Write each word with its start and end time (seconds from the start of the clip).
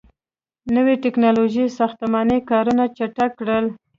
•نوي 0.75 0.95
ټیکنالوژۍ 1.03 1.65
ساختماني 1.77 2.39
کارونه 2.49 2.83
چټک 2.97 3.31
کړل. 3.39 3.65